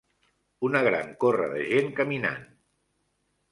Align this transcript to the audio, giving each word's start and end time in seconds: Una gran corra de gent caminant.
Una 0.69 0.81
gran 0.87 1.11
corra 1.25 1.51
de 1.53 1.61
gent 1.73 1.93
caminant. 2.01 2.43